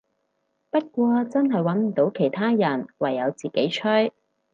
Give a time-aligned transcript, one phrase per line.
[0.71, 4.11] 不過真係穩唔到其他人，唯有自己吹